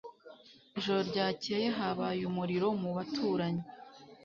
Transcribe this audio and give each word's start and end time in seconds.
Ijoro 0.77 1.01
ryakeye 1.09 1.67
habaye 1.77 2.21
umuriro 2.31 2.67
mu 2.81 2.89
baturanyi 2.97 3.63